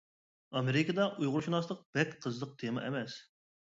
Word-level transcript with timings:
ئامېرىكىدا 0.61 1.05
ئۇيغۇرشۇناسلىق 1.09 1.83
بەك 1.99 2.17
قىزىق 2.25 2.57
تېما 2.63 2.87
ئەمەس. 2.89 3.21